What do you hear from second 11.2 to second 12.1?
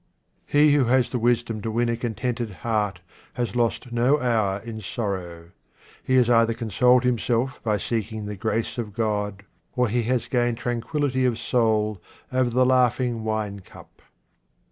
of soul